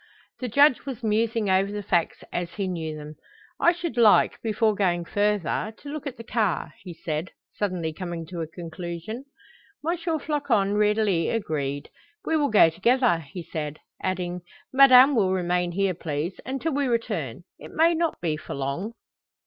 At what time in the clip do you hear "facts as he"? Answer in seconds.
1.83-2.67